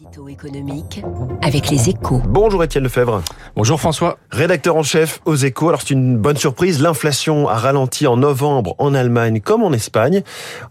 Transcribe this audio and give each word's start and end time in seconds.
Édito 0.00 0.28
économique 0.28 1.02
avec 1.42 1.68
les 1.68 1.90
échos. 1.90 2.22
Bonjour 2.26 2.64
Étienne 2.64 2.84
Lefebvre. 2.84 3.22
Bonjour 3.54 3.78
François. 3.78 4.16
Rédacteur 4.30 4.76
en 4.76 4.82
chef 4.82 5.20
aux 5.26 5.34
échos. 5.34 5.68
Alors 5.68 5.82
c'est 5.82 5.90
une 5.90 6.16
bonne 6.16 6.38
surprise. 6.38 6.80
L'inflation 6.80 7.48
a 7.48 7.56
ralenti 7.56 8.06
en 8.06 8.16
novembre 8.16 8.74
en 8.78 8.94
Allemagne 8.94 9.40
comme 9.40 9.62
en 9.62 9.72
Espagne. 9.72 10.22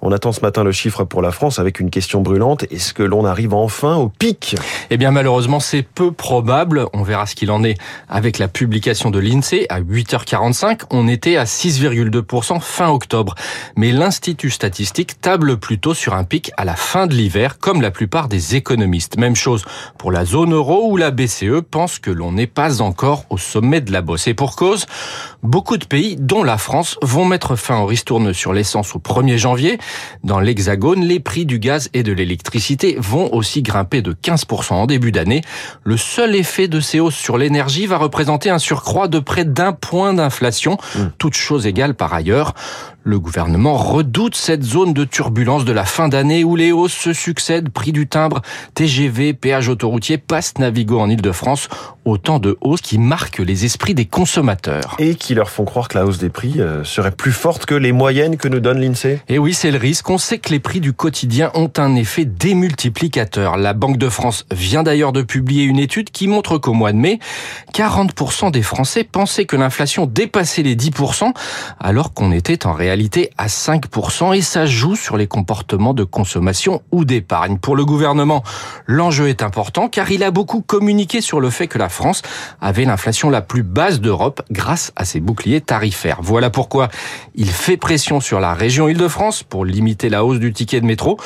On 0.02 0.12
attend 0.12 0.32
ce 0.32 0.42
matin 0.42 0.64
le 0.64 0.72
chiffre 0.72 1.04
pour 1.04 1.22
la 1.22 1.32
France 1.32 1.60
avec 1.60 1.80
une 1.80 1.92
question 1.92 2.22
brûlante. 2.22 2.64
Est-ce 2.72 2.92
que 2.94 3.04
l'on 3.04 3.24
arrive 3.24 3.54
enfin 3.54 3.98
au 3.98 4.10
pic? 4.10 4.56
Eh 4.90 4.98
bien 4.98 5.12
malheureusement 5.12 5.60
c'est 5.60 5.84
peu 5.84 6.12
probable. 6.12 6.88
On 6.94 7.04
verra 7.04 7.28
ce 7.28 7.36
qu'il 7.36 7.52
en 7.52 7.64
est 7.64 7.78
avec 8.08 8.40
la 8.40 8.48
publication 8.48 9.12
de 9.12 9.20
l'INSEE 9.20 9.68
à 9.70 9.80
8h45. 9.80 10.84
On 10.90 11.08
était 11.08 11.38
à 11.38 11.44
6,2% 11.44 12.60
fin 12.62 12.90
octobre. 12.90 13.36
Mais 13.76 13.92
l'Institut 13.92 14.50
statistique 14.50 15.22
table 15.22 15.58
plutôt 15.58 15.94
sur 15.94 16.16
un 16.16 16.24
pic 16.24 16.52
à 16.58 16.66
la 16.66 16.76
fin 16.76 17.06
de 17.06 17.14
l'hiver 17.14 17.60
comme 17.60 17.82
la 17.82 17.92
plupart 17.92 18.28
des 18.28 18.56
économistes. 18.56 19.19
Même 19.20 19.36
chose 19.36 19.66
pour 19.98 20.14
la 20.14 20.24
zone 20.24 20.54
euro 20.54 20.90
où 20.90 20.96
la 20.96 21.12
BCE 21.12 21.62
pense 21.70 22.00
que 22.00 22.10
l'on 22.10 22.32
n'est 22.32 22.48
pas 22.48 22.82
encore 22.82 23.26
au 23.30 23.38
sommet 23.38 23.82
de 23.82 23.92
la 23.92 24.02
bosse. 24.02 24.30
Et 24.30 24.34
pour 24.34 24.56
cause, 24.56 24.86
beaucoup 25.44 25.76
de 25.76 25.84
pays, 25.84 26.16
dont 26.18 26.42
la 26.42 26.58
France, 26.58 26.98
vont 27.02 27.26
mettre 27.26 27.58
fin 27.58 27.80
aux 27.80 27.86
ristournes 27.86 28.32
sur 28.34 28.54
l'essence 28.54 28.96
au 28.96 29.00
1er 29.00 29.36
janvier. 29.36 29.78
Dans 30.24 30.40
l'Hexagone, 30.40 31.02
les 31.02 31.20
prix 31.20 31.46
du 31.46 31.60
gaz 31.60 31.90
et 31.94 32.02
de 32.02 32.14
l'électricité 32.14 32.96
vont 32.98 33.34
aussi 33.34 33.62
grimper 33.62 34.02
de 34.02 34.14
15% 34.14 34.74
en 34.74 34.86
début 34.86 35.12
d'année. 35.12 35.42
Le 35.84 35.98
seul 35.98 36.34
effet 36.34 36.70
de 36.70 36.80
ces 36.80 37.02
hausses 37.02 37.16
sur 37.16 37.38
l'énergie 37.38 37.88
va 37.88 37.98
représenter 37.98 38.50
un 38.50 38.60
surcroît 38.60 39.10
de 39.10 39.20
près 39.20 39.44
d'un 39.44 39.74
point 39.74 40.14
d'inflation, 40.14 40.78
mmh. 40.96 41.00
toutes 41.18 41.36
choses 41.36 41.68
égales 41.68 41.96
par 41.96 42.14
ailleurs. 42.14 42.54
Le 43.04 43.18
gouvernement 43.18 43.78
redoute 43.78 44.36
cette 44.36 44.62
zone 44.62 44.94
de 44.94 45.06
turbulence 45.06 45.64
de 45.64 45.72
la 45.72 45.86
fin 45.86 46.10
d'année 46.10 46.44
où 46.44 46.58
les 46.58 46.74
hausses 46.74 46.92
se 46.94 47.14
succèdent, 47.14 47.70
prix 47.70 47.94
du 47.94 48.08
timbre, 48.08 48.42
TGV, 48.74 49.34
péage 49.34 49.70
autoroutier, 49.70 50.18
passe 50.18 50.58
Navigo 50.58 51.00
en 51.00 51.10
Ile-de-France, 51.10 51.70
autant 52.04 52.40
de 52.40 52.58
hausses 52.60 52.82
qui 52.82 52.98
marquent 52.98 53.40
les 53.40 53.64
esprits 53.64 53.94
des 53.94 54.04
consommateurs. 54.04 54.98
Et 55.00 55.16
qui 55.16 55.34
leur 55.34 55.50
font 55.50 55.64
croire 55.64 55.88
que 55.88 55.98
la 55.98 56.06
hausse 56.06 56.18
des 56.18 56.30
prix 56.30 56.56
euh, 56.58 56.84
serait 56.84 57.12
plus 57.12 57.32
forte 57.32 57.66
que 57.66 57.74
les 57.74 57.94
moyennes 57.94 58.36
que 58.36 58.50
nous 58.50 58.60
donne 58.60 58.82
l'INSEE 58.82 59.22
Et 59.30 59.40
oui, 59.40 59.54
c'est 59.54 59.72
le 59.72 59.78
risque. 59.78 60.10
On 60.10 60.18
sait 60.18 60.38
que 60.38 60.50
les 60.50 60.60
prix 60.60 60.82
du 60.82 60.92
quotidien 60.92 61.52
ont 61.54 61.72
un 61.78 61.96
effet 61.96 62.26
démultiplicateur. 62.26 63.56
La 63.56 63.72
Banque 63.72 63.98
de 63.98 64.10
France 64.10 64.46
vient 64.52 64.84
d'ailleurs 64.84 65.14
de 65.14 65.22
publier 65.22 65.64
une 65.64 65.80
étude 65.80 66.10
qui 66.10 66.28
montre 66.28 66.58
qu'au 66.58 66.74
mois 66.74 66.92
de 66.92 66.98
mai, 66.98 67.20
40% 67.74 68.52
des 68.52 68.62
Français 68.62 69.06
pensaient 69.06 69.46
que 69.46 69.56
l'inflation 69.56 70.06
dépassait 70.06 70.64
les 70.64 70.76
10%, 70.76 71.32
alors 71.80 72.14
qu'on 72.14 72.34
était 72.34 72.66
en 72.66 72.74
réalité 72.74 72.89
à 72.90 73.48
5% 73.48 74.36
et 74.36 74.42
ça 74.42 74.66
joue 74.66 74.96
sur 74.96 75.16
les 75.16 75.28
comportements 75.28 75.94
de 75.94 76.04
consommation 76.04 76.82
ou 76.92 77.06
d'épargne. 77.06 77.58
Pour 77.58 77.76
le 77.76 77.86
gouvernement, 77.86 78.44
l'enjeu 78.88 79.30
est 79.30 79.44
important 79.44 79.90
car 79.90 80.12
il 80.12 80.24
a 80.24 80.32
beaucoup 80.32 80.62
communiqué 80.62 81.22
sur 81.22 81.40
le 81.40 81.50
fait 81.50 81.68
que 81.68 81.78
la 81.78 81.90
France 81.90 82.22
avait 82.62 82.86
l'inflation 82.86 83.30
la 83.30 83.42
plus 83.42 83.64
basse 83.64 84.02
d'Europe 84.02 84.42
grâce 84.50 84.92
à 84.96 85.06
ses 85.06 85.20
boucliers 85.20 85.62
tarifaires. 85.62 86.20
Voilà 86.22 86.50
pourquoi 86.50 86.90
il 87.36 87.50
fait 87.50 87.78
pression 87.78 88.20
sur 88.20 88.40
la 88.40 88.54
région 88.54 88.88
Île-de-France 88.88 89.44
pour 89.44 89.66
limiter 89.66 90.10
la 90.10 90.26
hausse 90.26 90.40
du 90.40 90.52
ticket 90.52 90.82
de 90.82 90.86
métro. 90.86 91.20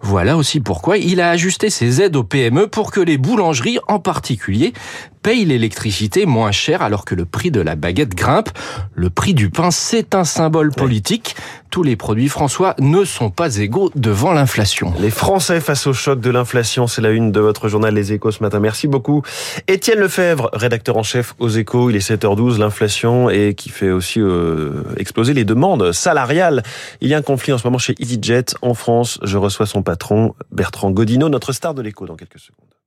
Voilà 0.00 0.36
aussi 0.36 0.60
pourquoi 0.60 0.96
il 0.96 1.20
a 1.20 1.30
ajusté 1.30 1.68
ses 1.68 2.00
aides 2.00 2.16
aux 2.16 2.24
PME 2.24 2.66
pour 2.66 2.92
que 2.92 3.00
les 3.00 3.18
boulangeries 3.18 3.78
en 3.88 3.98
particulier 3.98 4.72
payent 5.22 5.44
l'électricité 5.44 6.26
moins 6.26 6.52
cher 6.52 6.82
alors 6.82 7.04
que 7.04 7.14
le 7.14 7.24
prix 7.24 7.50
de 7.50 7.60
la 7.60 7.76
baguette 7.76 8.14
grimpe. 8.14 8.50
Le 8.94 9.10
prix 9.10 9.34
du 9.34 9.50
pain, 9.50 9.70
c'est 9.70 10.14
un 10.14 10.24
symbole 10.24 10.70
politique. 10.70 11.36
Tous 11.70 11.82
les 11.82 11.94
produits, 11.94 12.28
François, 12.28 12.74
ne 12.80 13.04
sont 13.04 13.30
pas 13.30 13.58
égaux 13.58 13.90
devant 13.94 14.32
l'inflation. 14.32 14.92
Les 14.98 15.10
Français 15.10 15.60
face 15.60 15.86
au 15.86 15.92
choc 15.92 16.20
de 16.20 16.30
l'inflation, 16.30 16.86
c'est 16.86 17.00
la 17.00 17.10
une 17.10 17.30
de 17.30 17.40
votre 17.40 17.68
journal 17.68 17.94
Les 17.94 18.12
Échos 18.12 18.32
ce 18.32 18.42
matin. 18.42 18.58
Merci 18.58 18.88
beaucoup. 18.88 19.22
Étienne 19.68 20.00
Lefebvre, 20.00 20.50
rédacteur 20.52 20.96
en 20.96 21.02
chef 21.02 21.34
aux 21.38 21.48
Échos. 21.48 21.90
Il 21.90 21.96
est 21.96 22.10
7h12, 22.10 22.58
l'inflation 22.58 23.30
et 23.30 23.54
qui 23.54 23.68
fait 23.68 23.90
aussi 23.90 24.20
euh, 24.20 24.82
exploser 24.96 25.32
les 25.32 25.44
demandes 25.44 25.92
salariales. 25.92 26.62
Il 27.00 27.08
y 27.08 27.14
a 27.14 27.18
un 27.18 27.22
conflit 27.22 27.52
en 27.52 27.58
ce 27.58 27.66
moment 27.66 27.78
chez 27.78 27.94
EasyJet 28.00 28.46
en 28.62 28.74
France. 28.74 29.20
Je 29.22 29.38
reçois 29.38 29.66
son 29.66 29.82
patron, 29.82 30.34
Bertrand 30.50 30.90
Godino, 30.90 31.28
notre 31.28 31.52
star 31.52 31.74
de 31.74 31.82
l'écho 31.82 32.06
dans 32.06 32.16
quelques 32.16 32.40
secondes. 32.40 32.79